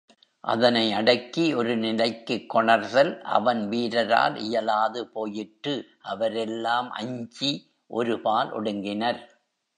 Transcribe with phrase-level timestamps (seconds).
[0.43, 5.75] அதனை அடக்கி ஒரு நிலைக்குக் கொணர்தல், அவன் வீரரால் இயலாது போயிற்று
[6.05, 7.51] அவரெல்லாம் அஞ்சி,
[7.91, 9.21] ஒருபால் ஒடுங்கினர்.